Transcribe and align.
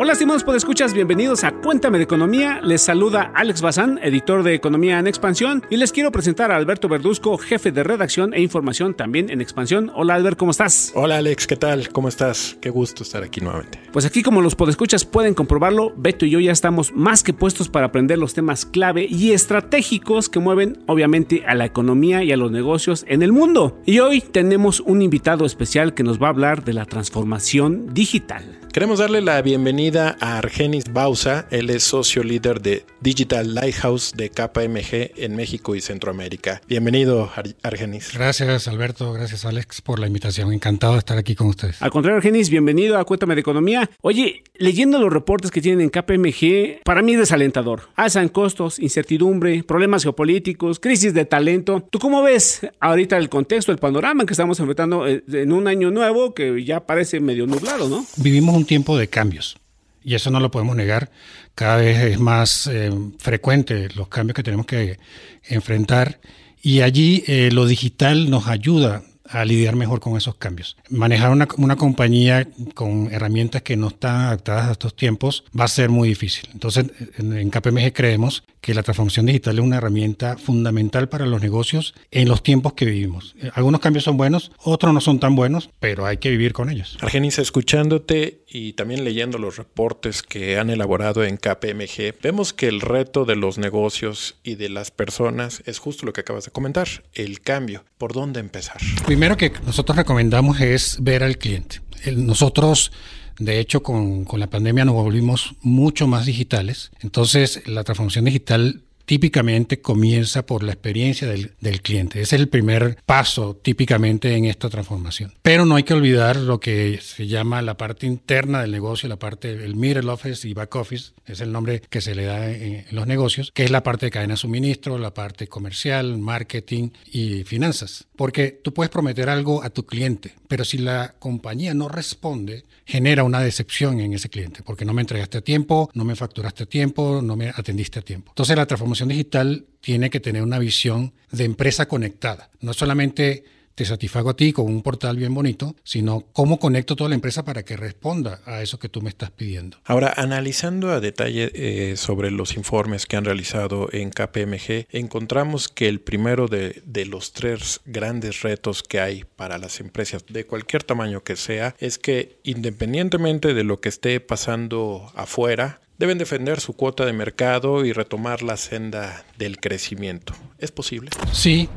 Hola, 0.00 0.12
estimados 0.12 0.44
podescuchas, 0.44 0.94
bienvenidos 0.94 1.42
a 1.42 1.50
Cuéntame 1.50 1.98
de 1.98 2.04
Economía. 2.04 2.60
Les 2.62 2.82
saluda 2.82 3.32
Alex 3.34 3.60
Bazán, 3.60 3.98
editor 4.00 4.44
de 4.44 4.54
Economía 4.54 5.00
en 5.00 5.08
Expansión, 5.08 5.64
y 5.70 5.76
les 5.76 5.90
quiero 5.90 6.12
presentar 6.12 6.52
a 6.52 6.56
Alberto 6.56 6.88
Verduzco, 6.88 7.36
jefe 7.36 7.72
de 7.72 7.82
redacción 7.82 8.32
e 8.32 8.40
información 8.40 8.94
también 8.94 9.28
en 9.28 9.40
Expansión. 9.40 9.90
Hola, 9.96 10.14
Albert, 10.14 10.38
¿cómo 10.38 10.52
estás? 10.52 10.92
Hola, 10.94 11.16
Alex, 11.16 11.48
¿qué 11.48 11.56
tal? 11.56 11.88
¿Cómo 11.88 12.06
estás? 12.06 12.56
Qué 12.60 12.70
gusto 12.70 13.02
estar 13.02 13.24
aquí 13.24 13.40
nuevamente. 13.40 13.80
Pues 13.92 14.06
aquí, 14.06 14.22
como 14.22 14.40
los 14.40 14.54
podescuchas 14.54 15.04
pueden 15.04 15.34
comprobarlo, 15.34 15.92
Beto 15.96 16.26
y 16.26 16.30
yo 16.30 16.38
ya 16.38 16.52
estamos 16.52 16.92
más 16.92 17.24
que 17.24 17.32
puestos 17.32 17.68
para 17.68 17.86
aprender 17.86 18.18
los 18.18 18.34
temas 18.34 18.66
clave 18.66 19.04
y 19.10 19.32
estratégicos 19.32 20.28
que 20.28 20.38
mueven, 20.38 20.78
obviamente, 20.86 21.42
a 21.44 21.56
la 21.56 21.64
economía 21.64 22.22
y 22.22 22.30
a 22.30 22.36
los 22.36 22.52
negocios 22.52 23.04
en 23.08 23.22
el 23.22 23.32
mundo. 23.32 23.82
Y 23.84 23.98
hoy 23.98 24.20
tenemos 24.20 24.78
un 24.78 25.02
invitado 25.02 25.44
especial 25.44 25.92
que 25.92 26.04
nos 26.04 26.22
va 26.22 26.28
a 26.28 26.30
hablar 26.30 26.62
de 26.62 26.74
la 26.74 26.84
transformación 26.84 27.92
digital. 27.92 28.58
Queremos 28.72 28.98
darle 28.98 29.22
la 29.22 29.40
bienvenida 29.40 30.16
a 30.20 30.36
Argenis 30.36 30.92
Bausa. 30.92 31.46
Él 31.50 31.70
es 31.70 31.84
socio 31.84 32.22
líder 32.22 32.60
de 32.60 32.84
Digital 33.00 33.54
Lighthouse 33.54 34.12
de 34.14 34.28
KPMG 34.28 35.12
en 35.16 35.36
México 35.36 35.74
y 35.74 35.80
Centroamérica. 35.80 36.60
Bienvenido, 36.68 37.30
Argenis. 37.62 38.12
Gracias, 38.12 38.68
Alberto. 38.68 39.12
Gracias, 39.14 39.46
Alex, 39.46 39.80
por 39.80 39.98
la 39.98 40.06
invitación. 40.06 40.52
Encantado 40.52 40.92
de 40.92 40.98
estar 40.98 41.16
aquí 41.16 41.34
con 41.34 41.46
ustedes. 41.46 41.80
Al 41.80 41.90
contrario, 41.90 42.18
Argenis, 42.18 42.50
bienvenido 42.50 42.98
a 42.98 43.04
Cuéntame 43.04 43.34
de 43.34 43.40
Economía. 43.40 43.88
Oye, 44.02 44.44
leyendo 44.54 44.98
los 44.98 45.12
reportes 45.12 45.50
que 45.50 45.62
tienen 45.62 45.80
en 45.80 45.88
KPMG, 45.88 46.82
para 46.84 47.00
mí 47.00 47.14
es 47.14 47.20
desalentador. 47.20 47.88
Alzan 47.96 48.28
costos, 48.28 48.78
incertidumbre, 48.78 49.62
problemas 49.62 50.02
geopolíticos, 50.02 50.78
crisis 50.78 51.14
de 51.14 51.24
talento. 51.24 51.86
¿Tú 51.90 51.98
cómo 51.98 52.22
ves 52.22 52.66
ahorita 52.80 53.16
el 53.16 53.30
contexto, 53.30 53.72
el 53.72 53.78
panorama 53.78 54.26
que 54.26 54.34
estamos 54.34 54.60
enfrentando 54.60 55.08
eh, 55.08 55.24
en 55.32 55.52
un 55.52 55.68
año 55.68 55.90
nuevo 55.90 56.34
que 56.34 56.64
ya 56.64 56.84
parece 56.84 57.18
medio 57.20 57.46
nublado, 57.46 57.88
¿no? 57.88 58.04
Vivimos 58.16 58.57
un 58.58 58.66
tiempo 58.66 58.98
de 58.98 59.08
cambios 59.08 59.56
y 60.04 60.14
eso 60.14 60.30
no 60.30 60.40
lo 60.40 60.50
podemos 60.50 60.76
negar. 60.76 61.10
Cada 61.54 61.76
vez 61.76 61.98
es 62.04 62.18
más 62.18 62.66
eh, 62.66 62.90
frecuente 63.18 63.88
los 63.94 64.08
cambios 64.08 64.34
que 64.34 64.42
tenemos 64.42 64.66
que 64.66 64.98
enfrentar 65.44 66.20
y 66.62 66.80
allí 66.80 67.24
eh, 67.26 67.50
lo 67.52 67.66
digital 67.66 68.30
nos 68.30 68.48
ayuda 68.48 69.02
a 69.30 69.44
lidiar 69.44 69.76
mejor 69.76 70.00
con 70.00 70.16
esos 70.16 70.36
cambios. 70.36 70.76
Manejar 70.90 71.30
una, 71.30 71.48
una, 71.56 71.76
compañía 71.76 72.48
con 72.74 73.12
herramientas 73.12 73.62
que 73.62 73.76
no 73.76 73.88
están 73.88 74.22
adaptadas 74.22 74.68
a 74.68 74.72
estos 74.72 74.94
tiempos 74.96 75.44
va 75.58 75.64
a 75.64 75.68
ser 75.68 75.90
muy 75.90 76.08
difícil. 76.08 76.48
Entonces, 76.52 76.86
en, 77.18 77.36
en 77.36 77.50
KPMG 77.50 77.92
creemos 77.92 78.42
que 78.60 78.74
la 78.74 78.82
transformación 78.82 79.26
digital 79.26 79.58
es 79.58 79.64
una 79.64 79.76
herramienta 79.76 80.36
fundamental 80.36 81.08
para 81.08 81.26
los 81.26 81.40
negocios 81.40 81.94
en 82.10 82.28
los 82.28 82.42
tiempos 82.42 82.74
que 82.74 82.84
vivimos. 82.84 83.34
Algunos 83.54 83.80
cambios 83.80 84.04
son 84.04 84.16
buenos, 84.16 84.52
otros 84.58 84.92
no 84.92 85.00
son 85.00 85.20
tan 85.20 85.36
buenos, 85.36 85.70
pero 85.80 86.06
hay 86.06 86.18
que 86.18 86.30
vivir 86.30 86.52
con 86.52 86.70
ellos. 86.70 86.98
Argenis, 87.00 87.38
escuchándote 87.38 88.42
y 88.48 88.72
también 88.74 89.04
leyendo 89.04 89.38
los 89.38 89.56
reportes 89.56 90.22
que 90.22 90.58
han 90.58 90.70
elaborado 90.70 91.24
en 91.24 91.36
KPMG, 91.36 92.20
vemos 92.22 92.52
que 92.52 92.68
el 92.68 92.80
reto 92.80 93.24
de 93.24 93.36
los 93.36 93.58
negocios 93.58 94.36
y 94.42 94.56
de 94.56 94.68
las 94.68 94.90
personas 94.90 95.62
es 95.66 95.78
justo 95.78 96.06
lo 96.06 96.12
que 96.12 96.22
acabas 96.22 96.44
de 96.44 96.50
comentar, 96.50 96.88
el 97.14 97.40
cambio. 97.40 97.84
¿Por 97.98 98.12
dónde 98.12 98.40
empezar? 98.40 98.78
Primero 99.18 99.36
que 99.36 99.52
nosotros 99.66 99.96
recomendamos 99.96 100.60
es 100.60 100.98
ver 101.00 101.24
al 101.24 101.38
cliente. 101.38 101.80
Nosotros 102.14 102.92
de 103.40 103.58
hecho, 103.58 103.82
con, 103.82 104.24
con, 104.24 104.38
la 104.38 104.48
pandemia 104.48 104.84
nos 104.84 104.94
volvimos 104.94 105.56
mucho 105.60 106.06
más 106.06 106.24
digitales. 106.24 106.92
Entonces, 107.00 107.66
la 107.66 107.82
transformación 107.82 108.26
digital 108.26 108.82
típicamente 109.08 109.80
comienza 109.80 110.44
por 110.44 110.62
la 110.62 110.72
experiencia 110.72 111.26
del, 111.26 111.52
del, 111.62 111.80
cliente. 111.80 112.20
Ese 112.20 112.36
es 112.36 112.42
el 112.42 112.48
primer 112.50 112.98
paso 113.06 113.56
típicamente 113.56 114.36
en 114.36 114.44
esta 114.44 114.68
transformación. 114.68 115.32
Pero 115.40 115.64
no 115.64 115.76
hay 115.76 115.82
que 115.82 115.94
olvidar 115.94 116.36
lo 116.36 116.60
que 116.60 117.00
se 117.00 117.26
llama 117.26 117.62
la 117.62 117.78
parte 117.78 118.04
interna 118.06 118.60
del 118.60 118.70
negocio, 118.70 119.08
la 119.08 119.18
parte 119.18 119.56
del 119.56 119.76
middle 119.76 120.10
office 120.10 120.46
y 120.46 120.52
back 120.52 120.76
office, 120.76 121.12
es 121.24 121.40
el 121.40 121.50
nombre 121.52 121.80
que 121.88 122.02
se 122.02 122.14
le 122.14 122.26
da 122.26 122.50
en, 122.50 122.84
en 122.86 122.86
los 122.90 123.06
negocios, 123.06 123.50
que 123.54 123.64
es 123.64 123.70
la 123.70 123.82
parte 123.82 124.04
de 124.04 124.10
cadena 124.10 124.34
de 124.34 124.38
suministro, 124.38 124.98
la 124.98 125.14
parte 125.14 125.46
comercial, 125.46 126.18
marketing 126.18 126.90
y 127.10 127.44
finanzas. 127.44 128.08
Porque 128.14 128.60
tú 128.62 128.74
puedes 128.74 128.90
prometer 128.90 129.30
algo 129.30 129.62
a 129.62 129.70
tu 129.70 129.86
cliente, 129.86 130.34
pero 130.48 130.66
si 130.66 130.76
la 130.76 131.14
compañía 131.18 131.72
no 131.72 131.88
responde, 131.88 132.64
genera 132.88 133.22
una 133.22 133.40
decepción 133.40 134.00
en 134.00 134.14
ese 134.14 134.30
cliente, 134.30 134.62
porque 134.62 134.86
no 134.86 134.94
me 134.94 135.02
entregaste 135.02 135.38
a 135.38 135.40
tiempo, 135.42 135.90
no 135.92 136.04
me 136.04 136.16
facturaste 136.16 136.62
a 136.64 136.66
tiempo, 136.66 137.20
no 137.22 137.36
me 137.36 137.50
atendiste 137.50 137.98
a 137.98 138.02
tiempo. 138.02 138.32
Entonces 138.32 138.56
la 138.56 138.64
transformación 138.64 138.97
digital 139.06 139.66
tiene 139.80 140.10
que 140.10 140.18
tener 140.18 140.42
una 140.42 140.58
visión 140.58 141.12
de 141.30 141.44
empresa 141.44 141.86
conectada, 141.86 142.50
no 142.60 142.72
solamente 142.72 143.44
te 143.78 143.84
satisfago 143.84 144.30
a 144.30 144.34
ti 144.34 144.52
con 144.52 144.66
un 144.66 144.82
portal 144.82 145.16
bien 145.16 145.32
bonito, 145.32 145.76
sino 145.84 146.26
cómo 146.32 146.58
conecto 146.58 146.96
toda 146.96 147.10
la 147.10 147.14
empresa 147.14 147.44
para 147.44 147.62
que 147.62 147.76
responda 147.76 148.40
a 148.44 148.60
eso 148.60 148.80
que 148.80 148.88
tú 148.88 149.02
me 149.02 149.08
estás 149.08 149.30
pidiendo. 149.30 149.76
Ahora, 149.84 150.12
analizando 150.16 150.90
a 150.90 150.98
detalle 150.98 151.52
eh, 151.54 151.96
sobre 151.96 152.32
los 152.32 152.56
informes 152.56 153.06
que 153.06 153.16
han 153.16 153.24
realizado 153.24 153.88
en 153.92 154.10
KPMG, 154.10 154.88
encontramos 154.90 155.68
que 155.68 155.88
el 155.88 156.00
primero 156.00 156.48
de, 156.48 156.82
de 156.86 157.06
los 157.06 157.32
tres 157.32 157.80
grandes 157.84 158.42
retos 158.42 158.82
que 158.82 158.98
hay 158.98 159.22
para 159.36 159.58
las 159.58 159.78
empresas 159.78 160.26
de 160.26 160.44
cualquier 160.44 160.82
tamaño 160.82 161.22
que 161.22 161.36
sea 161.36 161.76
es 161.78 161.98
que 161.98 162.40
independientemente 162.42 163.54
de 163.54 163.62
lo 163.62 163.80
que 163.80 163.90
esté 163.90 164.18
pasando 164.18 165.12
afuera, 165.14 165.80
deben 165.98 166.16
defender 166.16 166.60
su 166.60 166.72
cuota 166.74 167.04
de 167.04 167.12
mercado 167.12 167.84
y 167.84 167.92
retomar 167.92 168.42
la 168.42 168.56
senda 168.56 169.24
del 169.36 169.58
crecimiento. 169.58 170.32
¿Es 170.58 170.70
posible? 170.70 171.10
Sí, 171.32 171.68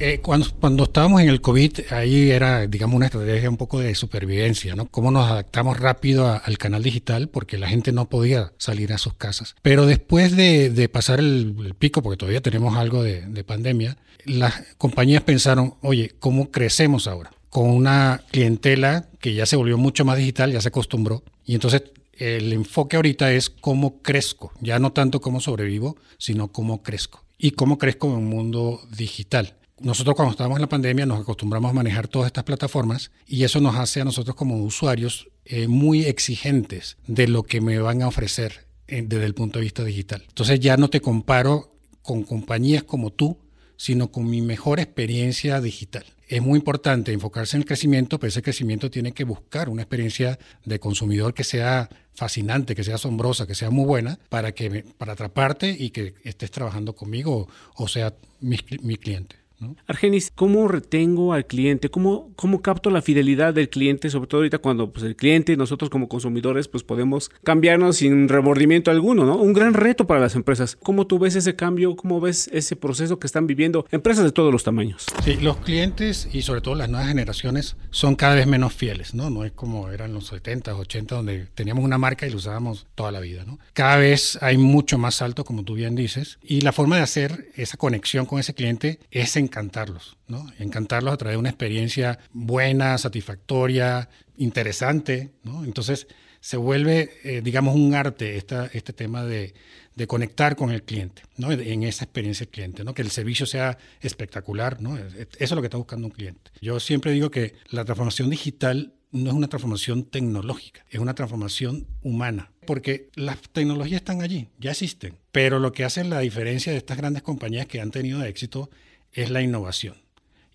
eh, 0.00 0.20
cuando, 0.20 0.46
cuando 0.58 0.84
estábamos 0.84 1.20
en 1.20 1.28
el 1.28 1.40
COVID, 1.40 1.80
ahí 1.90 2.30
era, 2.30 2.66
digamos, 2.66 2.96
una 2.96 3.06
estrategia 3.06 3.50
un 3.50 3.56
poco 3.56 3.80
de 3.80 3.94
supervivencia, 3.94 4.74
¿no? 4.74 4.86
Cómo 4.86 5.10
nos 5.10 5.28
adaptamos 5.28 5.78
rápido 5.78 6.26
a, 6.26 6.36
al 6.36 6.56
canal 6.56 6.82
digital 6.82 7.28
porque 7.28 7.58
la 7.58 7.68
gente 7.68 7.92
no 7.92 8.08
podía 8.08 8.52
salir 8.58 8.92
a 8.92 8.98
sus 8.98 9.14
casas. 9.14 9.54
Pero 9.60 9.86
después 9.86 10.36
de, 10.36 10.70
de 10.70 10.88
pasar 10.88 11.18
el, 11.18 11.56
el, 11.64 11.74
pico, 11.74 12.02
porque 12.02 12.16
todavía 12.16 12.40
tenemos 12.40 12.76
algo 12.76 13.02
de, 13.02 13.22
de 13.22 13.44
pandemia, 13.44 13.98
las 14.24 14.62
compañías 14.78 15.22
pensaron, 15.22 15.74
oye, 15.82 16.14
¿cómo 16.20 16.50
crecemos 16.50 17.06
ahora? 17.06 17.32
Con 17.50 17.68
una 17.68 18.22
clientela 18.30 19.08
que 19.20 19.34
ya 19.34 19.46
se 19.46 19.56
volvió 19.56 19.78
mucho 19.78 20.04
más 20.04 20.16
digital, 20.16 20.52
ya 20.52 20.60
se 20.60 20.68
acostumbró. 20.68 21.24
Y 21.44 21.54
entonces 21.54 21.82
el 22.18 22.52
enfoque 22.52 22.96
ahorita 22.96 23.32
es 23.32 23.50
cómo 23.50 24.02
crezco, 24.02 24.52
ya 24.60 24.78
no 24.78 24.92
tanto 24.92 25.20
cómo 25.20 25.40
sobrevivo, 25.40 25.96
sino 26.18 26.52
cómo 26.52 26.82
crezco. 26.82 27.24
Y 27.38 27.52
cómo 27.52 27.78
crezco 27.78 28.08
en 28.08 28.14
un 28.14 28.26
mundo 28.26 28.80
digital 28.96 29.54
nosotros 29.80 30.16
cuando 30.16 30.32
estábamos 30.32 30.56
en 30.56 30.62
la 30.62 30.68
pandemia 30.68 31.06
nos 31.06 31.20
acostumbramos 31.20 31.70
a 31.70 31.74
manejar 31.74 32.08
todas 32.08 32.26
estas 32.26 32.44
plataformas 32.44 33.10
y 33.26 33.44
eso 33.44 33.60
nos 33.60 33.76
hace 33.76 34.00
a 34.00 34.04
nosotros 34.04 34.34
como 34.34 34.62
usuarios 34.64 35.28
eh, 35.44 35.68
muy 35.68 36.04
exigentes 36.04 36.96
de 37.06 37.28
lo 37.28 37.44
que 37.44 37.60
me 37.60 37.78
van 37.78 38.02
a 38.02 38.08
ofrecer 38.08 38.66
eh, 38.86 39.02
desde 39.06 39.24
el 39.24 39.34
punto 39.34 39.58
de 39.58 39.64
vista 39.64 39.84
digital. 39.84 40.24
Entonces 40.28 40.60
ya 40.60 40.76
no 40.76 40.90
te 40.90 41.00
comparo 41.00 41.74
con 42.02 42.22
compañías 42.22 42.82
como 42.82 43.10
tú, 43.10 43.38
sino 43.78 44.10
con 44.10 44.28
mi 44.28 44.42
mejor 44.42 44.80
experiencia 44.80 45.60
digital. 45.62 46.04
Es 46.26 46.42
muy 46.42 46.58
importante 46.58 47.12
enfocarse 47.12 47.56
en 47.56 47.62
el 47.62 47.66
crecimiento, 47.66 48.18
pero 48.18 48.28
ese 48.28 48.42
crecimiento 48.42 48.90
tiene 48.90 49.12
que 49.12 49.24
buscar 49.24 49.70
una 49.70 49.82
experiencia 49.82 50.38
de 50.66 50.78
consumidor 50.78 51.32
que 51.32 51.44
sea 51.44 51.88
fascinante, 52.12 52.74
que 52.74 52.84
sea 52.84 52.96
asombrosa, 52.96 53.46
que 53.46 53.54
sea 53.54 53.70
muy 53.70 53.86
buena, 53.86 54.18
para, 54.28 54.52
que, 54.52 54.84
para 54.98 55.12
atraparte 55.12 55.70
y 55.70 55.90
que 55.90 56.16
estés 56.24 56.50
trabajando 56.50 56.94
conmigo 56.94 57.48
o, 57.76 57.88
sea 57.88 58.12
mi, 58.40 58.58
mi 58.82 58.96
cliente. 58.96 59.36
¿No? 59.60 59.76
Argenis, 59.86 60.32
¿cómo 60.34 60.68
retengo 60.68 61.32
al 61.32 61.46
cliente? 61.46 61.90
¿Cómo, 61.90 62.30
¿Cómo 62.36 62.62
capto 62.62 62.90
la 62.90 63.02
fidelidad 63.02 63.54
del 63.54 63.68
cliente? 63.68 64.10
Sobre 64.10 64.28
todo 64.28 64.40
ahorita 64.40 64.58
cuando 64.58 64.92
pues, 64.92 65.04
el 65.04 65.16
cliente, 65.16 65.56
nosotros 65.56 65.90
como 65.90 66.08
consumidores, 66.08 66.68
pues 66.68 66.82
podemos 66.82 67.30
cambiarnos 67.44 67.96
sin 67.96 68.28
remordimiento 68.28 68.90
alguno, 68.90 69.24
¿no? 69.24 69.36
Un 69.36 69.52
gran 69.52 69.74
reto 69.74 70.06
para 70.06 70.20
las 70.20 70.34
empresas. 70.34 70.76
¿Cómo 70.76 71.06
tú 71.06 71.18
ves 71.18 71.36
ese 71.36 71.56
cambio? 71.56 71.96
¿Cómo 71.96 72.20
ves 72.20 72.48
ese 72.52 72.76
proceso 72.76 73.18
que 73.18 73.26
están 73.26 73.46
viviendo 73.46 73.86
empresas 73.90 74.24
de 74.24 74.32
todos 74.32 74.52
los 74.52 74.64
tamaños? 74.64 75.06
Sí, 75.24 75.36
los 75.36 75.56
clientes 75.58 76.28
y 76.32 76.42
sobre 76.42 76.60
todo 76.60 76.74
las 76.74 76.88
nuevas 76.88 77.08
generaciones 77.08 77.76
son 77.90 78.16
cada 78.16 78.34
vez 78.34 78.46
menos 78.46 78.74
fieles, 78.74 79.14
¿no? 79.14 79.30
No 79.30 79.44
es 79.44 79.52
como 79.52 79.90
eran 79.90 80.12
los 80.12 80.28
70, 80.28 80.74
80, 80.74 81.14
donde 81.14 81.46
teníamos 81.54 81.84
una 81.84 81.98
marca 81.98 82.26
y 82.26 82.30
la 82.30 82.36
usábamos 82.36 82.86
toda 82.94 83.12
la 83.12 83.20
vida, 83.20 83.44
¿no? 83.44 83.58
Cada 83.72 83.96
vez 83.96 84.38
hay 84.42 84.56
mucho 84.58 84.98
más 84.98 85.22
alto, 85.22 85.44
como 85.44 85.64
tú 85.64 85.74
bien 85.74 85.94
dices, 85.94 86.38
y 86.42 86.60
la 86.60 86.72
forma 86.72 86.96
de 86.96 87.02
hacer 87.02 87.48
esa 87.56 87.76
conexión 87.76 88.26
con 88.26 88.38
ese 88.38 88.54
cliente 88.54 89.00
es 89.10 89.30
encantarlos, 89.48 90.16
¿no? 90.26 90.46
Encantarlos 90.58 91.12
a 91.12 91.16
través 91.16 91.34
de 91.34 91.38
una 91.38 91.48
experiencia 91.48 92.18
buena, 92.32 92.96
satisfactoria, 92.98 94.08
interesante, 94.36 95.32
¿no? 95.42 95.64
Entonces 95.64 96.06
se 96.40 96.56
vuelve, 96.56 97.10
eh, 97.24 97.40
digamos, 97.42 97.74
un 97.74 97.94
arte 97.94 98.36
esta, 98.36 98.66
este 98.72 98.92
tema 98.92 99.24
de, 99.24 99.54
de, 99.96 100.06
conectar 100.06 100.54
con 100.54 100.70
el 100.70 100.84
cliente, 100.84 101.22
¿no? 101.36 101.50
En 101.50 101.82
esa 101.82 102.04
experiencia 102.04 102.46
del 102.46 102.52
cliente, 102.52 102.84
¿no? 102.84 102.94
Que 102.94 103.02
el 103.02 103.10
servicio 103.10 103.46
sea 103.46 103.78
espectacular, 104.00 104.80
¿no? 104.80 104.96
Eso 104.96 105.26
es 105.38 105.50
lo 105.50 105.60
que 105.60 105.66
está 105.66 105.78
buscando 105.78 106.06
un 106.06 106.12
cliente. 106.12 106.50
Yo 106.60 106.78
siempre 106.78 107.12
digo 107.12 107.30
que 107.30 107.54
la 107.70 107.84
transformación 107.84 108.30
digital 108.30 108.94
no 109.10 109.30
es 109.30 109.36
una 109.36 109.48
transformación 109.48 110.04
tecnológica, 110.04 110.84
es 110.90 111.00
una 111.00 111.14
transformación 111.14 111.86
humana, 112.02 112.52
porque 112.66 113.08
las 113.14 113.38
tecnologías 113.52 114.00
están 114.00 114.22
allí, 114.22 114.48
ya 114.58 114.72
existen, 114.72 115.16
pero 115.32 115.58
lo 115.58 115.72
que 115.72 115.84
hace 115.84 116.04
la 116.04 116.20
diferencia 116.20 116.72
de 116.72 116.78
estas 116.78 116.98
grandes 116.98 117.22
compañías 117.22 117.66
que 117.66 117.80
han 117.80 117.90
tenido 117.90 118.22
éxito 118.22 118.70
es 119.12 119.30
la 119.30 119.42
innovación. 119.42 119.96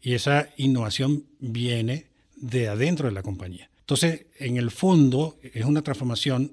Y 0.02 0.14
esa 0.14 0.50
innovación 0.58 1.26
viene 1.40 2.08
de 2.36 2.68
adentro 2.68 3.08
de 3.08 3.14
la 3.14 3.24
compañía. 3.24 3.70
Entonces, 3.80 4.26
en 4.40 4.58
el 4.58 4.72
fondo, 4.72 5.38
es 5.42 5.66
una 5.66 5.82
transformación 5.82 6.52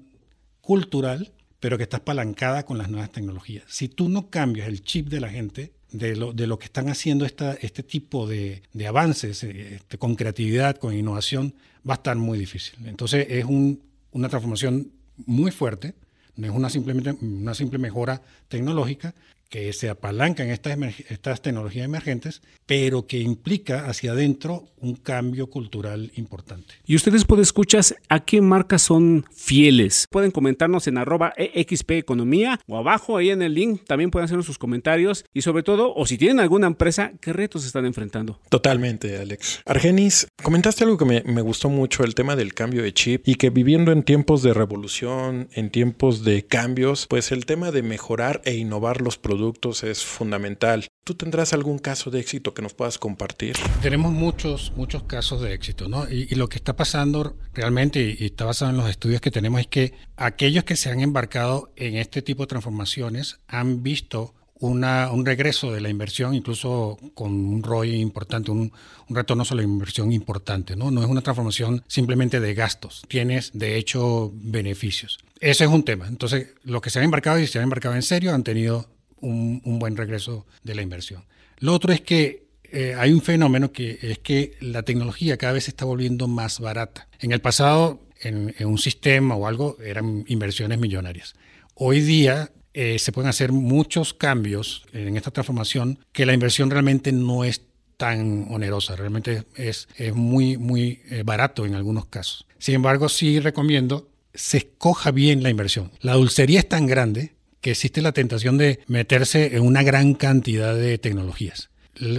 cultural, 0.61 1.31
pero 1.59 1.77
que 1.77 1.83
está 1.83 1.97
apalancada 1.97 2.65
con 2.65 2.77
las 2.77 2.89
nuevas 2.89 3.11
tecnologías. 3.11 3.63
Si 3.67 3.87
tú 3.87 4.09
no 4.09 4.29
cambias 4.29 4.67
el 4.67 4.83
chip 4.83 5.09
de 5.09 5.19
la 5.19 5.29
gente, 5.29 5.73
de 5.91 6.15
lo, 6.15 6.33
de 6.33 6.47
lo 6.47 6.57
que 6.57 6.65
están 6.65 6.89
haciendo 6.89 7.25
esta, 7.25 7.53
este 7.53 7.83
tipo 7.83 8.27
de, 8.27 8.63
de 8.73 8.87
avances 8.87 9.43
eh, 9.43 9.75
este, 9.75 9.97
con 9.97 10.15
creatividad, 10.15 10.77
con 10.77 10.95
innovación, 10.95 11.53
va 11.87 11.95
a 11.95 11.97
estar 11.97 12.15
muy 12.15 12.39
difícil. 12.39 12.75
Entonces 12.85 13.27
es 13.29 13.45
un, 13.45 13.81
una 14.11 14.29
transformación 14.29 14.91
muy 15.25 15.51
fuerte, 15.51 15.93
no 16.35 16.47
es 16.47 16.53
una, 16.53 16.69
simplemente, 16.69 17.11
una 17.21 17.53
simple 17.53 17.77
mejora 17.77 18.21
tecnológica, 18.47 19.13
que 19.51 19.73
se 19.73 19.89
apalanca 19.89 20.43
en 20.43 20.49
estas, 20.49 20.77
estas 21.09 21.41
tecnologías 21.41 21.83
emergentes, 21.83 22.41
pero 22.65 23.05
que 23.05 23.19
implica 23.19 23.85
hacia 23.87 24.13
adentro 24.13 24.69
un 24.77 24.95
cambio 24.95 25.47
cultural 25.47 26.09
importante. 26.15 26.75
Y 26.87 26.95
ustedes, 26.95 27.25
pueden 27.25 27.43
escuchar 27.43 27.83
¿a 28.07 28.21
qué 28.21 28.39
marcas 28.39 28.81
son 28.81 29.25
fieles? 29.35 30.07
Pueden 30.09 30.31
comentarnos 30.31 30.87
en 30.87 30.97
arroba 30.97 31.33
EXP 31.35 31.91
Economía 31.91 32.61
o 32.65 32.77
abajo 32.77 33.17
ahí 33.17 33.29
en 33.29 33.41
el 33.41 33.53
link. 33.53 33.81
También 33.85 34.09
pueden 34.09 34.23
hacernos 34.23 34.45
sus 34.45 34.57
comentarios 34.57 35.25
y 35.33 35.41
sobre 35.41 35.63
todo, 35.63 35.93
o 35.93 36.05
si 36.05 36.17
tienen 36.17 36.39
alguna 36.39 36.67
empresa, 36.67 37.11
¿qué 37.19 37.33
retos 37.33 37.65
están 37.65 37.85
enfrentando? 37.85 38.39
Totalmente, 38.47 39.17
Alex. 39.17 39.61
Argenis, 39.65 40.27
comentaste 40.41 40.85
algo 40.85 40.97
que 40.97 41.05
me, 41.05 41.23
me 41.23 41.41
gustó 41.41 41.69
mucho, 41.69 42.05
el 42.05 42.15
tema 42.15 42.37
del 42.37 42.53
cambio 42.53 42.83
de 42.83 42.93
chip 42.93 43.27
y 43.27 43.35
que 43.35 43.49
viviendo 43.49 43.91
en 43.91 44.03
tiempos 44.03 44.43
de 44.43 44.53
revolución, 44.53 45.49
en 45.51 45.71
tiempos 45.71 46.23
de 46.23 46.45
cambios, 46.45 47.05
pues 47.09 47.33
el 47.33 47.45
tema 47.45 47.71
de 47.71 47.83
mejorar 47.83 48.41
e 48.45 48.55
innovar 48.55 49.01
los 49.01 49.17
productos 49.17 49.40
es 49.83 50.03
fundamental. 50.03 50.87
¿Tú 51.03 51.15
tendrás 51.15 51.53
algún 51.53 51.79
caso 51.79 52.11
de 52.11 52.19
éxito 52.19 52.53
que 52.53 52.61
nos 52.61 52.73
puedas 52.73 52.97
compartir? 52.97 53.55
Tenemos 53.81 54.11
muchos, 54.11 54.71
muchos 54.75 55.03
casos 55.03 55.41
de 55.41 55.53
éxito, 55.53 55.87
¿no? 55.87 56.07
Y, 56.09 56.35
lo 56.35 56.47
que 56.47 56.57
está 56.57 56.75
pasando 56.75 57.35
realmente, 57.53 58.15
y, 58.19 58.25
está 58.25 58.45
basado 58.45 58.71
en 58.71 58.77
los 58.77 58.89
estudios 58.89 59.21
que 59.21 59.31
tenemos, 59.31 59.61
es 59.61 59.67
que 59.67 59.93
aquellos 60.15 60.63
que 60.63 60.75
se 60.75 60.89
han 60.89 60.99
embarcado 60.99 61.71
en 61.75 61.95
este 61.95 62.21
tipo 62.21 62.43
de 62.43 62.47
transformaciones 62.47 63.39
han 63.47 63.83
visto 63.83 64.33
un 64.61 65.25
regreso 65.25 65.71
de 65.71 65.81
la 65.81 65.89
inversión, 65.89 66.35
incluso 66.35 66.99
con 67.15 67.31
un 67.31 67.63
ROI 67.63 67.95
importante, 67.95 68.51
un, 68.51 68.71
un, 69.09 69.15
retorno 69.15 69.43
sobre 69.43 69.63
la 69.63 69.69
inversión 69.69 70.11
importante. 70.11 70.75
¿no? 70.75 70.91
no 70.91 71.01
es 71.01 71.07
una 71.07 71.21
transformación 71.21 71.83
simplemente 71.87 72.39
de 72.39 72.53
gastos, 72.53 73.01
tienes 73.07 73.49
de 73.55 73.77
hecho 73.77 74.31
beneficios. 74.35 75.17
Ese 75.39 75.63
es 75.63 75.69
un 75.71 75.83
tema. 75.83 76.07
Entonces, 76.07 76.49
los 76.63 76.81
que 76.81 76.91
se 76.91 76.99
han 76.99 77.05
embarcado 77.05 77.39
y 77.39 77.47
se 77.47 77.57
han 77.57 77.63
embarcado 77.63 77.95
en 77.95 78.03
serio 78.03 78.35
han 78.35 78.43
tenido 78.43 78.87
un, 79.21 79.61
buen 79.79 79.95
regreso 79.95 80.45
de 80.63 80.75
la 80.75 80.81
inversión. 80.81 81.23
Lo 81.59 81.73
otro 81.73 81.93
es 81.93 82.01
que 82.01 82.45
eh, 82.63 82.95
hay 82.97 83.11
un 83.11 83.21
fenómeno 83.21 83.71
que 83.71 83.99
es 84.01 84.19
que 84.19 84.55
la 84.61 84.83
tecnología 84.83 85.37
cada 85.37 85.53
vez 85.53 85.65
se 85.65 85.71
está 85.71 85.85
volviendo 85.85 86.27
más 86.27 86.59
barata. 86.59 87.07
En 87.19 87.31
el 87.31 87.41
pasado, 87.41 88.01
en, 88.21 88.53
un 88.65 88.77
sistema 88.77 89.35
o 89.35 89.47
algo, 89.47 89.77
eran 89.83 90.23
inversiones 90.27 90.79
millonarias. 90.79 91.35
Hoy 91.75 92.01
día 92.01 92.51
eh, 92.73 92.99
se 92.99 93.11
pueden 93.11 93.29
hacer 93.29 93.51
muchos 93.51 94.13
cambios 94.13 94.85
en 94.93 95.17
esta 95.17 95.31
transformación 95.31 95.99
que 96.11 96.25
la 96.25 96.33
inversión 96.33 96.69
realmente 96.69 97.11
no 97.11 97.43
es 97.43 97.61
tan 97.97 98.47
onerosa, 98.49 98.95
realmente 98.95 99.43
es, 99.55 99.87
muy, 100.15 100.57
muy 100.57 101.01
eh, 101.11 101.23
barato 101.23 101.65
en 101.65 101.75
algunos 101.75 102.05
casos. 102.05 102.47
Sin 102.57 102.75
embargo, 102.75 103.09
sí 103.09 103.39
recomiendo 103.39 104.07
se 104.33 104.57
escoja 104.57 105.11
bien 105.11 105.43
la 105.43 105.49
inversión. 105.49 105.91
La 106.01 106.13
dulcería 106.13 106.59
es 106.59 106.69
tan 106.69 106.87
grande 106.87 107.33
que 107.61 107.71
existe 107.71 108.01
la 108.01 108.11
tentación 108.11 108.57
de 108.57 108.79
meterse 108.87 109.55
en 109.55 109.63
una 109.63 109.83
gran 109.83 110.15
cantidad 110.15 110.75
de 110.75 110.97
tecnologías. 110.97 111.69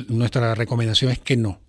nuestra 0.09 0.55
recomendación 0.55 1.11
es 1.11 1.19
que 1.19 1.37
no. 1.37 1.61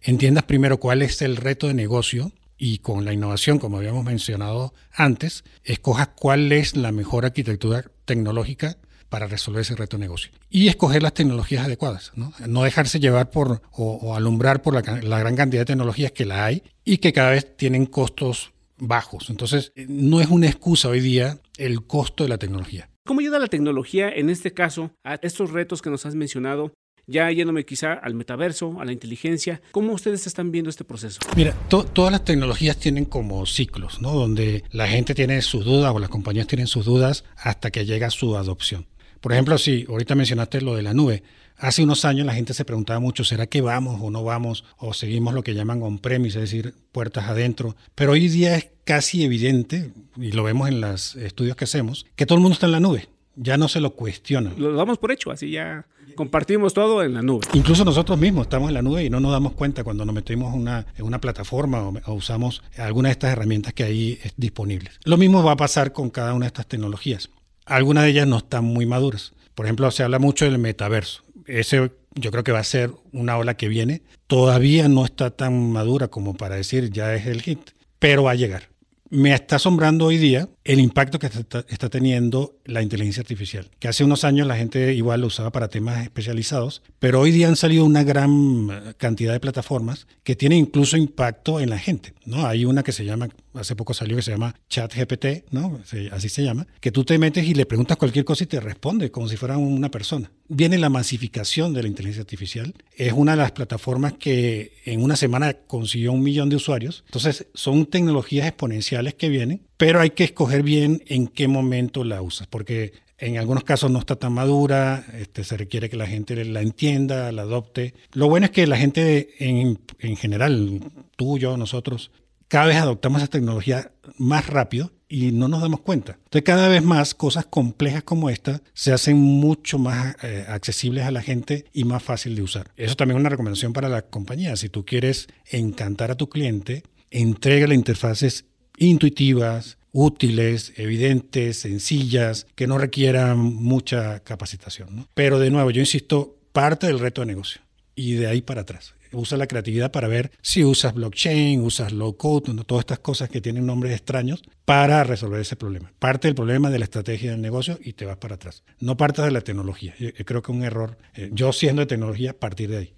Entiendas 0.00 0.44
primero 0.44 0.78
cuál 0.78 1.02
es 1.02 1.20
el 1.22 1.36
reto 1.36 1.66
de 1.66 1.74
negocio 1.74 2.32
y 2.58 2.78
con 2.78 3.04
la 3.04 3.12
innovación, 3.12 3.58
como 3.58 3.78
habíamos 3.78 4.04
mencionado 4.04 4.72
antes, 4.92 5.44
escojas 5.64 6.08
cuál 6.14 6.52
es 6.52 6.76
la 6.76 6.92
mejor 6.92 7.24
arquitectura 7.24 7.84
tecnológica 8.04 8.78
para 9.08 9.26
resolver 9.26 9.62
ese 9.62 9.76
reto 9.76 9.96
de 9.96 10.02
negocio. 10.02 10.30
Y 10.50 10.68
escoger 10.68 11.02
las 11.02 11.14
tecnologías 11.14 11.64
adecuadas, 11.64 12.12
no, 12.14 12.62
dejarse 12.62 13.00
llevar 13.00 13.30
por 13.30 13.62
o, 13.72 14.14
alumbrar 14.14 14.62
por 14.62 14.74
la, 14.74 15.00
la, 15.02 15.18
gran 15.18 15.36
cantidad 15.36 15.62
de 15.62 15.66
tecnologías 15.66 16.12
que 16.12 16.24
la 16.24 16.44
hay 16.44 16.62
y 16.84 16.98
que 16.98 17.12
cada 17.12 17.30
vez 17.30 17.56
tienen 17.56 17.86
costos 17.86 18.52
bajos. 18.78 19.30
Entonces, 19.30 19.72
no 19.88 20.20
es 20.20 20.28
una 20.28 20.46
excusa 20.46 20.88
hoy 20.88 21.00
día 21.00 21.38
el 21.56 21.86
costo 21.86 22.24
de 22.24 22.30
la 22.30 22.38
tecnología. 22.38 22.88
¿Cómo 23.06 23.20
ayuda 23.20 23.38
la 23.38 23.46
tecnología, 23.46 24.10
en 24.10 24.30
este 24.30 24.52
caso, 24.52 24.90
a 25.04 25.14
estos 25.22 25.52
retos 25.52 25.80
que 25.80 25.90
nos 25.90 26.04
has 26.06 26.16
mencionado? 26.16 26.72
Ya 27.06 27.30
yéndome 27.30 27.64
quizá 27.64 27.92
al 27.92 28.14
metaverso, 28.14 28.80
a 28.80 28.84
la 28.84 28.90
inteligencia, 28.90 29.62
¿cómo 29.70 29.92
ustedes 29.92 30.26
están 30.26 30.50
viendo 30.50 30.70
este 30.70 30.82
proceso? 30.82 31.20
Mira, 31.36 31.52
todas 31.68 32.10
las 32.10 32.24
tecnologías 32.24 32.78
tienen 32.78 33.04
como 33.04 33.46
ciclos, 33.46 34.02
¿no? 34.02 34.10
Donde 34.10 34.64
la 34.72 34.88
gente 34.88 35.14
tiene 35.14 35.40
sus 35.42 35.64
dudas 35.64 35.94
o 35.94 36.00
las 36.00 36.08
compañías 36.08 36.48
tienen 36.48 36.66
sus 36.66 36.84
dudas 36.84 37.22
hasta 37.36 37.70
que 37.70 37.86
llega 37.86 38.10
su 38.10 38.36
adopción. 38.36 38.88
Por 39.26 39.32
ejemplo, 39.32 39.58
si 39.58 39.84
ahorita 39.88 40.14
mencionaste 40.14 40.60
lo 40.60 40.76
de 40.76 40.82
la 40.82 40.94
nube, 40.94 41.24
Hace 41.58 41.82
unos 41.82 42.04
años 42.04 42.26
la 42.26 42.34
gente 42.34 42.54
se 42.54 42.64
preguntaba 42.64 43.00
mucho, 43.00 43.24
¿será 43.24 43.48
que 43.48 43.60
vamos 43.60 43.98
o 44.00 44.10
no 44.10 44.22
vamos? 44.22 44.62
O 44.76 44.94
seguimos 44.94 45.34
lo 45.34 45.42
que 45.42 45.52
llaman 45.52 45.82
on-premise, 45.82 46.38
es 46.38 46.50
decir, 46.50 46.74
puertas 46.92 47.24
adentro. 47.24 47.74
Pero 47.96 48.12
hoy 48.12 48.28
día 48.28 48.54
es 48.54 48.68
casi 48.84 49.24
evidente, 49.24 49.90
y 50.16 50.30
lo 50.30 50.44
vemos 50.44 50.68
en 50.68 50.80
los 50.80 51.16
estudios 51.16 51.56
que 51.56 51.64
hacemos, 51.64 52.06
que 52.14 52.24
todo 52.24 52.36
el 52.36 52.42
mundo 52.42 52.52
está 52.52 52.66
en 52.66 52.72
la 52.72 52.78
nube. 52.80 53.08
Ya 53.34 53.56
no 53.56 53.66
se 53.66 53.80
lo 53.80 53.94
cuestiona. 53.94 54.52
Lo 54.56 54.76
damos 54.76 54.98
por 54.98 55.10
hecho, 55.10 55.32
así 55.32 55.50
ya 55.50 55.86
compartimos 56.14 56.72
todo 56.72 57.02
en 57.02 57.14
la 57.14 57.22
nube. 57.22 57.46
Incluso 57.54 57.84
nosotros 57.84 58.16
mismos 58.16 58.42
estamos 58.42 58.68
en 58.68 58.74
la 58.74 58.82
nube 58.82 59.02
y 59.02 59.10
no 59.10 59.18
nos 59.18 59.32
damos 59.32 59.54
cuenta 59.54 59.82
cuando 59.82 60.04
nos 60.04 60.14
metemos 60.14 60.54
una, 60.54 60.86
en 60.96 61.04
una 61.04 61.20
plataforma 61.20 61.82
o, 61.82 62.12
usamos 62.12 62.62
alguna 62.76 63.08
de 63.08 63.14
estas 63.14 63.32
herramientas 63.32 63.72
que 63.72 63.82
hay 63.82 64.20
disponibles. 64.36 65.00
Lo 65.04 65.16
mismo 65.16 65.42
va 65.42 65.52
a 65.52 65.56
pasar 65.56 65.92
con 65.92 66.10
cada 66.10 66.32
una 66.34 66.44
de 66.44 66.48
estas 66.48 66.66
tecnologías. 66.66 67.30
Algunas 67.66 68.04
de 68.04 68.10
ellas 68.10 68.26
no 68.26 68.38
están 68.38 68.64
muy 68.64 68.86
maduras. 68.86 69.32
Por 69.54 69.66
ejemplo, 69.66 69.90
se 69.90 70.02
habla 70.02 70.18
mucho 70.18 70.44
del 70.44 70.58
metaverso 70.58 71.26
ese 71.46 71.90
yo 72.14 72.30
creo 72.30 72.44
que 72.44 72.52
va 72.52 72.60
a 72.60 72.64
ser 72.64 72.90
una 73.12 73.36
ola 73.36 73.56
que 73.56 73.68
viene. 73.68 74.02
Todavía 74.26 74.88
no 74.88 75.04
está 75.04 75.30
tan 75.30 75.72
madura 75.72 76.08
como 76.08 76.34
para 76.34 76.56
decir 76.56 76.90
ya 76.90 77.14
es 77.14 77.26
el 77.26 77.42
hit, 77.42 77.70
pero 77.98 78.24
va 78.24 78.32
a 78.32 78.36
llegar. 78.36 78.68
Me 79.08 79.32
está 79.32 79.56
asombrando 79.56 80.06
hoy 80.06 80.18
día 80.18 80.48
el 80.64 80.80
impacto 80.80 81.20
que 81.20 81.26
está, 81.26 81.88
teniendo 81.88 82.56
la 82.64 82.82
inteligencia 82.82 83.20
artificial, 83.20 83.70
que 83.78 83.86
hace 83.86 84.02
unos 84.02 84.24
años 84.24 84.48
la 84.48 84.56
gente 84.56 84.94
igual 84.94 85.20
lo 85.20 85.28
usaba 85.28 85.52
para 85.52 85.68
temas 85.68 86.02
especializados, 86.02 86.82
pero 86.98 87.20
hoy 87.20 87.30
día 87.30 87.46
han 87.46 87.54
salido 87.54 87.84
una 87.84 88.02
gran 88.02 88.94
cantidad 88.96 89.32
de 89.32 89.38
plataformas 89.38 90.08
que 90.24 90.34
tienen 90.34 90.58
incluso 90.58 90.96
impacto 90.96 91.60
en 91.60 91.70
la 91.70 91.78
gente. 91.78 92.14
¿no? 92.24 92.46
Hay 92.46 92.64
una 92.64 92.82
que 92.82 92.90
se 92.90 93.04
llama, 93.04 93.28
hace 93.54 93.76
poco 93.76 93.94
salió 93.94 94.16
que 94.16 94.22
se 94.22 94.32
llama 94.32 94.56
ChatGPT, 94.68 95.52
¿no? 95.52 95.78
así 96.10 96.28
se 96.28 96.42
llama, 96.42 96.66
que 96.80 96.90
tú 96.90 97.04
te 97.04 97.16
metes 97.16 97.46
y 97.46 97.54
le 97.54 97.64
preguntas 97.64 97.96
cualquier 97.96 98.24
cosa 98.24 98.42
y 98.42 98.48
te 98.48 98.58
responde 98.58 99.12
como 99.12 99.28
si 99.28 99.36
fuera 99.36 99.56
una 99.56 99.88
persona. 99.88 100.32
Viene 100.48 100.78
la 100.78 100.88
masificación 100.88 101.74
de 101.74 101.82
la 101.82 101.88
inteligencia 101.88 102.22
artificial. 102.22 102.74
Es 102.96 103.12
una 103.12 103.32
de 103.32 103.38
las 103.38 103.52
plataformas 103.52 104.14
que 104.14 104.72
en 104.84 105.02
una 105.02 105.16
semana 105.16 105.54
consiguió 105.54 106.12
un 106.12 106.22
millón 106.22 106.48
de 106.48 106.56
usuarios. 106.56 107.02
Entonces, 107.06 107.46
son 107.54 107.86
tecnologías 107.86 108.46
exponenciales 108.46 108.95
que 109.14 109.28
vienen, 109.28 109.66
pero 109.76 110.00
hay 110.00 110.10
que 110.10 110.24
escoger 110.24 110.62
bien 110.62 111.02
en 111.06 111.28
qué 111.28 111.48
momento 111.48 112.04
la 112.04 112.22
usas, 112.22 112.46
porque 112.46 112.92
en 113.18 113.38
algunos 113.38 113.64
casos 113.64 113.90
no 113.90 113.98
está 113.98 114.16
tan 114.16 114.32
madura, 114.32 115.04
este, 115.14 115.44
se 115.44 115.56
requiere 115.56 115.88
que 115.88 115.96
la 115.96 116.06
gente 116.06 116.44
la 116.44 116.60
entienda, 116.60 117.32
la 117.32 117.42
adopte. 117.42 117.94
Lo 118.12 118.28
bueno 118.28 118.46
es 118.46 118.52
que 118.52 118.66
la 118.66 118.76
gente 118.76 119.30
en, 119.38 119.78
en 120.00 120.16
general, 120.16 120.80
tú, 121.16 121.38
yo, 121.38 121.56
nosotros, 121.56 122.10
cada 122.48 122.66
vez 122.66 122.76
adoptamos 122.76 123.22
esa 123.22 123.30
tecnología 123.30 123.92
más 124.18 124.46
rápido 124.46 124.92
y 125.08 125.32
no 125.32 125.48
nos 125.48 125.60
damos 125.60 125.80
cuenta. 125.80 126.18
Entonces 126.24 126.42
cada 126.42 126.68
vez 126.68 126.82
más 126.82 127.14
cosas 127.14 127.46
complejas 127.46 128.02
como 128.02 128.28
esta 128.30 128.60
se 128.74 128.92
hacen 128.92 129.16
mucho 129.16 129.78
más 129.78 130.16
eh, 130.22 130.44
accesibles 130.48 131.04
a 131.04 131.10
la 131.10 131.22
gente 131.22 131.64
y 131.72 131.84
más 131.84 132.02
fácil 132.02 132.34
de 132.34 132.42
usar. 132.42 132.70
Eso 132.76 132.96
también 132.96 133.16
es 133.16 133.20
una 133.20 133.30
recomendación 133.30 133.72
para 133.72 133.88
la 133.88 134.02
compañía. 134.02 134.56
Si 134.56 134.68
tú 134.68 134.84
quieres 134.84 135.28
encantar 135.50 136.10
a 136.10 136.16
tu 136.16 136.28
cliente, 136.28 136.82
entrega 137.10 137.72
interfaces 137.72 138.46
intuitivas, 138.76 139.78
útiles, 139.92 140.74
evidentes, 140.76 141.60
sencillas, 141.60 142.46
que 142.54 142.66
no 142.66 142.78
requieran 142.78 143.38
mucha 143.38 144.20
capacitación. 144.20 145.08
Pero 145.14 145.38
de 145.38 145.50
nuevo, 145.50 145.70
yo 145.70 145.80
insisto, 145.80 146.36
parte 146.52 146.86
del 146.86 146.98
reto 146.98 147.22
de 147.22 147.28
negocio 147.28 147.62
y 147.94 148.14
de 148.14 148.26
ahí 148.26 148.42
para 148.42 148.60
atrás. 148.62 148.94
Usa 149.12 149.38
la 149.38 149.46
creatividad 149.46 149.92
para 149.92 150.08
ver 150.08 150.30
si 150.42 150.64
usas 150.64 150.92
blockchain, 150.92 151.62
usas 151.62 151.92
low 151.92 152.16
code, 152.16 152.52
todas 152.66 152.82
estas 152.82 152.98
cosas 152.98 153.30
que 153.30 153.40
tienen 153.40 153.64
nombres 153.64 153.94
extraños 153.94 154.42
para 154.64 155.02
resolver 155.04 155.40
ese 155.40 155.56
problema. 155.56 155.92
Parte 155.98 156.28
del 156.28 156.34
problema 156.34 156.70
de 156.70 156.78
la 156.78 156.84
estrategia 156.84 157.30
del 157.30 157.40
negocio 157.40 157.78
y 157.82 157.94
te 157.94 158.04
vas 158.04 158.18
para 158.18 158.34
atrás. 158.34 158.64
No 158.78 158.96
partas 158.96 159.24
de 159.24 159.30
la 159.30 159.40
tecnología. 159.40 159.94
Creo 160.26 160.42
que 160.42 160.52
un 160.52 160.64
error. 160.64 160.98
Eh, 161.14 161.30
yo 161.32 161.52
siendo 161.52 161.80
de 161.80 161.86
tecnología, 161.86 162.38
partir 162.38 162.68
de 162.68 162.76
ahí. 162.76 162.94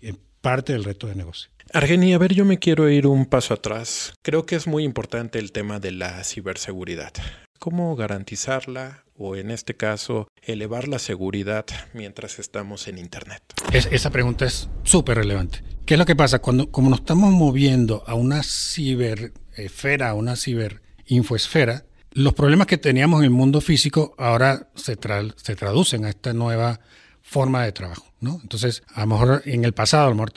Parte 0.48 0.72
del 0.72 0.82
reto 0.82 1.08
de 1.08 1.14
negocio. 1.14 1.50
Argeni, 1.74 2.14
a 2.14 2.18
ver, 2.18 2.32
yo 2.32 2.46
me 2.46 2.58
quiero 2.58 2.88
ir 2.88 3.06
un 3.06 3.26
paso 3.26 3.52
atrás. 3.52 4.14
Creo 4.22 4.46
que 4.46 4.56
es 4.56 4.66
muy 4.66 4.82
importante 4.82 5.38
el 5.38 5.52
tema 5.52 5.78
de 5.78 5.92
la 5.92 6.24
ciberseguridad. 6.24 7.12
¿Cómo 7.58 7.94
garantizarla 7.96 9.04
o 9.14 9.36
en 9.36 9.50
este 9.50 9.76
caso 9.76 10.26
elevar 10.40 10.88
la 10.88 10.98
seguridad 11.00 11.66
mientras 11.92 12.38
estamos 12.38 12.88
en 12.88 12.96
Internet? 12.96 13.42
esa 13.72 14.08
pregunta 14.08 14.46
es 14.46 14.70
súper 14.84 15.18
relevante. 15.18 15.62
¿Qué 15.84 15.94
es 15.94 15.98
lo 15.98 16.06
que 16.06 16.16
pasa? 16.16 16.38
Cuando, 16.38 16.70
como 16.70 16.88
nos 16.88 17.00
estamos 17.00 17.30
moviendo 17.30 18.02
a 18.06 18.14
una 18.14 18.42
ciberesfera, 18.42 20.08
a 20.08 20.14
una 20.14 20.34
ciberinfoesfera, 20.34 21.84
los 22.12 22.32
problemas 22.32 22.68
que 22.68 22.78
teníamos 22.78 23.20
en 23.20 23.24
el 23.24 23.30
mundo 23.32 23.60
físico 23.60 24.14
ahora 24.16 24.70
se, 24.74 24.96
se 25.36 25.56
traducen 25.56 26.06
a 26.06 26.08
esta 26.08 26.32
nueva 26.32 26.80
forma 27.28 27.64
de 27.64 27.72
trabajo. 27.72 28.06
¿no? 28.20 28.40
Entonces, 28.42 28.82
a 28.94 29.00
lo 29.00 29.06
mejor 29.08 29.42
en 29.44 29.64
el 29.64 29.74
pasado, 29.74 30.06
a 30.06 30.08
lo 30.10 30.14
mejor 30.14 30.32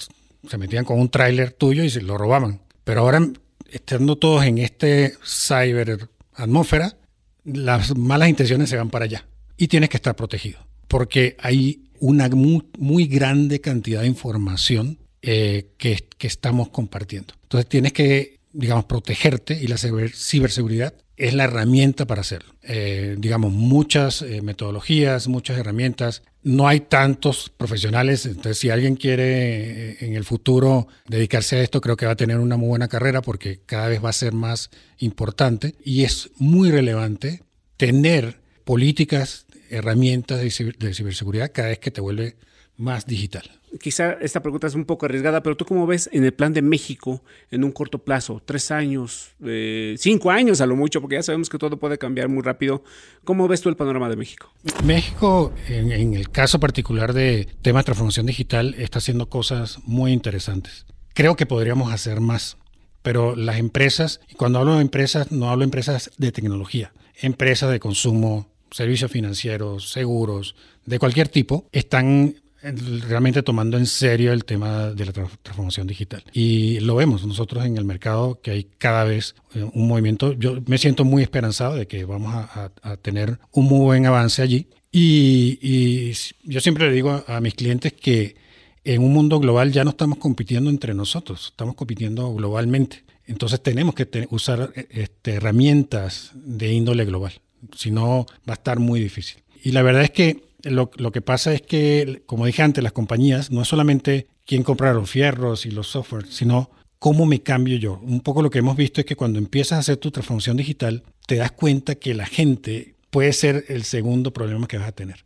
se 0.48 0.58
metían 0.58 0.86
con 0.86 1.00
un 1.00 1.10
tráiler 1.10 1.52
tuyo 1.54 1.84
y 1.84 1.90
se 1.90 2.02
lo 2.02 2.18
robaban. 2.18 2.62
Pero 2.84 3.02
ahora, 3.02 3.26
estando 3.70 4.18
todos 4.18 4.44
en 4.46 4.58
este 4.58 5.14
cyber 5.24 6.10
atmósfera, 6.34 6.98
las 7.46 7.96
malas 7.96 8.30
intenciones 8.30 8.70
se 8.70 8.78
van 8.78 8.90
para 8.90 9.06
allá. 9.06 9.26
Y 9.58 9.68
tienes 9.68 9.90
que 9.90 9.98
estar 9.98 10.16
protegido. 10.16 10.60
Porque 10.88 11.38
hay 11.40 11.90
una 12.00 12.28
muy, 12.30 13.06
grande 13.08 13.62
cantidad 13.62 14.02
de 14.02 14.08
información 14.08 14.98
eh, 15.22 15.70
que, 15.78 16.08
que 16.18 16.28
estamos 16.28 16.70
compartiendo. 16.70 17.36
Entonces 17.44 17.70
tienes 17.70 17.94
que, 17.94 18.40
digamos, 18.52 18.86
protegerte 18.86 19.54
y 19.54 19.68
la 19.68 19.78
ciberseguridad 19.78 20.94
es 21.22 21.36
la 21.36 21.44
herramienta 21.44 22.08
para 22.08 22.22
hacerlo. 22.22 22.56
Eh, 22.64 23.16
digamos, 23.20 23.54
muchas 23.54 24.24
eh, 24.24 24.42
metodologías, 24.42 25.28
muchas 25.28 25.60
herramientas. 25.60 26.24
No 26.42 26.68
hay 26.68 26.80
tantos 26.80 27.52
profesionales, 27.56 28.26
entonces 28.26 28.58
si 28.58 28.72
alguien 28.72 28.96
quiere 28.96 29.92
eh, 29.92 29.98
en 30.00 30.16
el 30.16 30.26
futuro 30.26 30.88
dedicarse 31.08 31.58
a 31.58 31.62
esto, 31.62 31.80
creo 31.80 31.96
que 31.96 32.08
va 32.08 32.14
a 32.14 32.16
tener 32.16 32.40
una 32.40 32.58
muy 32.58 32.70
buena 32.70 32.88
carrera 32.88 33.22
porque 33.22 33.60
cada 33.68 33.88
vez 33.88 34.04
va 34.04 34.10
a 34.10 34.14
ser 34.14 34.34
más 34.34 34.72
importante 34.98 35.76
y 35.86 36.06
es 36.06 36.32
muy 36.38 36.72
relevante 36.72 37.44
tener 37.78 38.40
políticas, 38.66 39.46
herramientas 39.70 40.40
de, 40.40 40.50
ciberseguridad 40.50 41.52
cada 41.54 41.68
vez 41.68 41.78
que 41.78 41.92
te 41.92 42.02
vuelve 42.02 42.36
más 42.82 43.06
digital 43.06 43.62
quizá 43.80 44.14
esta 44.22 44.42
pregunta 44.42 44.68
es 44.68 44.76
un 44.76 44.86
poco 44.86 45.06
arriesgada, 45.06 45.44
pero 45.44 45.56
tú 45.56 45.66
cómo 45.66 45.88
ves 45.88 46.10
en 46.12 46.24
el 46.24 46.34
plan 46.34 46.54
de 46.54 46.62
México 46.62 47.24
en 47.50 47.64
un 47.64 47.72
corto 47.72 48.00
plazo, 48.00 48.42
tres 48.44 48.72
años, 48.72 49.32
eh, 49.46 49.96
cinco 49.98 50.32
años 50.32 50.62
a 50.62 50.66
lo 50.66 50.76
mucho, 50.76 51.02
porque 51.02 51.16
ya 51.16 51.24
sabemos 51.24 51.50
que 51.50 51.58
todo 51.58 51.78
puede 51.78 51.98
cambiar 51.98 52.30
muy 52.30 52.42
rápido. 52.42 52.84
¿Cómo 53.24 53.48
ves 53.48 53.62
tú 53.62 53.70
el 53.70 53.76
panorama 53.76 54.10
de 54.10 54.16
México? 54.16 54.52
México, 54.84 55.54
en, 55.68 56.14
el 56.14 56.30
caso 56.30 56.60
particular 56.60 57.14
de 57.14 57.48
tema 57.62 57.80
de 57.80 57.86
transformación 57.86 58.26
digital, 58.26 58.76
está 58.78 59.00
haciendo 59.00 59.30
cosas 59.30 59.80
muy 59.86 60.12
interesantes. 60.12 60.86
Creo 61.14 61.36
que 61.36 61.46
podríamos 61.46 61.92
hacer 61.94 62.22
más, 62.22 62.58
pero 63.02 63.36
las 63.36 63.58
empresas, 63.58 64.22
y 64.30 64.36
cuando 64.36 64.60
hablo 64.60 64.76
de 64.76 64.82
empresas, 64.82 65.32
no 65.32 65.50
hablo 65.50 65.62
de 65.62 65.66
empresas 65.66 66.12
de 66.18 66.32
tecnología, 66.32 66.94
empresas 67.22 67.70
de 67.72 67.80
consumo, 67.80 68.50
servicios 68.72 69.12
financieros, 69.12 69.92
seguros, 69.92 70.56
de 70.86 71.00
cualquier 71.00 71.28
tipo, 71.28 71.68
están 71.72 72.36
realmente 72.64 73.42
tomando 73.42 73.78
en 73.78 73.86
serio 73.86 74.34
el 74.34 74.46
tema 74.46 74.92
de 74.92 75.06
la 75.06 75.12
transformación 75.12 75.88
digital. 75.88 76.24
Y 76.34 76.80
lo 76.82 76.96
vemos 76.96 77.26
nosotros 77.26 77.66
en 77.66 77.78
el 77.78 77.86
mercado 77.86 78.40
que 78.42 78.52
hay 78.52 78.64
cada 78.78 79.04
vez 79.04 79.36
eh, 79.56 79.68
un 79.74 79.88
movimiento. 79.88 80.34
Yo 80.34 80.58
me 80.68 80.78
siento 80.78 81.04
muy 81.04 81.24
esperanzado 81.24 81.76
de 81.76 81.88
que 81.88 82.06
vamos 82.06 82.34
a, 82.34 82.72
tener 83.02 83.40
un 83.52 83.66
muy 83.66 83.80
buen 83.80 84.06
avance 84.06 84.42
allí. 84.42 84.68
Y, 84.92 86.12
yo 86.44 86.60
siempre 86.60 86.88
le 86.88 86.94
digo 86.94 87.24
a, 87.28 87.42
mis 87.42 87.54
clientes 87.54 87.94
que 87.94 88.36
en 88.84 89.02
un 89.02 89.14
mundo 89.14 89.40
global 89.40 89.72
ya 89.72 89.84
no 89.84 89.92
estamos 89.92 90.18
compitiendo 90.18 90.70
entre 90.70 90.94
nosotros, 90.94 91.48
estamos 91.52 91.76
compitiendo 91.76 92.34
globalmente. 92.34 93.04
Entonces 93.26 93.62
tenemos 93.62 93.96
que 93.96 94.28
usar 94.30 94.74
este, 94.90 95.36
herramientas 95.36 96.32
de 96.34 96.74
índole 96.74 97.06
global, 97.06 97.34
si 97.76 97.92
no 97.92 98.26
va 98.48 98.54
a 98.54 98.56
estar 98.56 98.80
muy 98.80 99.00
difícil. 99.00 99.42
Y 99.64 99.72
la 99.72 99.84
verdad 99.84 100.04
es 100.04 100.12
que 100.12 100.51
lo, 100.64 101.12
que 101.12 101.22
pasa 101.22 101.54
es 101.54 101.62
que, 101.62 102.24
como 102.26 102.46
dije 102.46 102.62
antes, 102.62 102.84
las 102.84 102.94
compañías 102.94 103.52
no 103.52 103.62
es 103.62 103.68
solamente 103.68 104.28
quién 104.46 104.64
compra 104.64 104.94
los 104.94 105.10
fierros 105.10 105.66
y 105.66 105.72
los 105.72 105.88
software, 105.88 106.26
sino 106.28 106.70
cómo 107.00 107.26
me 107.26 107.42
cambio 107.42 107.78
yo. 107.78 108.00
Un 108.04 108.22
poco 108.22 108.42
lo 108.42 108.50
que 108.50 108.60
hemos 108.60 108.78
visto 108.78 109.02
es 109.02 109.06
que 109.06 109.16
cuando 109.16 109.40
empiezas 109.40 109.78
a 109.78 109.80
hacer 109.80 109.98
tu 109.98 110.12
transformación 110.12 110.58
digital, 110.58 111.04
te 111.26 111.36
das 111.36 111.52
cuenta 111.52 111.96
que 111.96 112.14
la 112.14 112.26
gente 112.26 112.96
puede 113.10 113.34
ser 113.34 113.66
el 113.70 113.84
segundo 113.84 114.34
problema 114.34 114.68
que 114.68 114.78
vas 114.78 114.88
a 114.88 114.92
tener. 114.92 115.24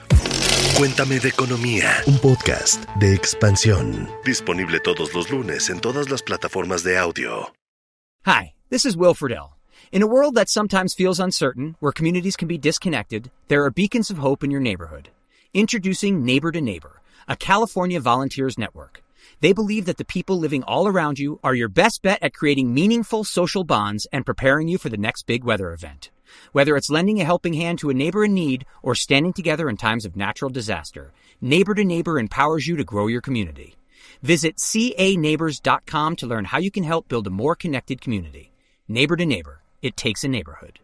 Cuéntame 0.60 1.18
de 1.18 1.28
Economía, 1.28 2.02
un 2.06 2.18
podcast 2.18 2.84
de 2.96 3.14
expansión. 3.14 4.08
Disponible 4.24 4.78
todos 4.80 5.14
los 5.14 5.30
lunes 5.30 5.70
en 5.70 5.80
todas 5.80 6.10
las 6.10 6.22
plataformas 6.22 6.82
de 6.84 6.98
audio. 6.98 7.52
Hi, 8.26 8.52
this 8.68 8.84
is 8.84 8.94
Will 8.96 9.14
Friedle. 9.14 9.56
In 9.90 10.02
a 10.02 10.06
world 10.06 10.34
that 10.34 10.50
sometimes 10.50 10.94
feels 10.94 11.18
uncertain, 11.18 11.76
where 11.80 11.92
communities 11.92 12.36
can 12.36 12.46
be 12.46 12.58
disconnected, 12.58 13.30
there 13.48 13.64
are 13.64 13.70
beacons 13.70 14.10
of 14.10 14.18
hope 14.18 14.44
in 14.44 14.50
your 14.50 14.60
neighborhood. 14.60 15.08
Introducing 15.54 16.24
Neighbor 16.24 16.52
to 16.52 16.60
Neighbor, 16.60 17.00
a 17.26 17.36
California 17.36 17.98
volunteers 17.98 18.58
network. 18.58 19.02
They 19.40 19.54
believe 19.54 19.86
that 19.86 19.96
the 19.96 20.04
people 20.04 20.38
living 20.38 20.62
all 20.64 20.86
around 20.86 21.18
you 21.18 21.40
are 21.42 21.54
your 21.54 21.70
best 21.70 22.02
bet 22.02 22.22
at 22.22 22.34
creating 22.34 22.74
meaningful 22.74 23.24
social 23.24 23.64
bonds 23.64 24.06
and 24.12 24.26
preparing 24.26 24.68
you 24.68 24.76
for 24.76 24.90
the 24.90 24.98
next 24.98 25.26
big 25.26 25.42
weather 25.42 25.72
event. 25.72 26.10
Whether 26.52 26.76
it's 26.76 26.90
lending 26.90 27.20
a 27.20 27.24
helping 27.24 27.54
hand 27.54 27.78
to 27.80 27.90
a 27.90 27.94
neighbor 27.94 28.24
in 28.24 28.34
need 28.34 28.66
or 28.82 28.94
standing 28.94 29.32
together 29.32 29.68
in 29.68 29.76
times 29.76 30.04
of 30.04 30.16
natural 30.16 30.50
disaster, 30.50 31.12
Neighbor 31.40 31.74
to 31.74 31.84
Neighbor 31.84 32.18
empowers 32.18 32.66
you 32.66 32.76
to 32.76 32.84
grow 32.84 33.06
your 33.06 33.20
community. 33.20 33.76
Visit 34.22 34.56
caneighbors.com 34.56 36.16
to 36.16 36.26
learn 36.26 36.44
how 36.44 36.58
you 36.58 36.70
can 36.70 36.84
help 36.84 37.08
build 37.08 37.26
a 37.26 37.30
more 37.30 37.54
connected 37.54 38.00
community. 38.00 38.52
Neighbor 38.88 39.16
to 39.16 39.24
neighbor, 39.24 39.62
it 39.80 39.96
takes 39.96 40.24
a 40.24 40.28
neighborhood. 40.28 40.80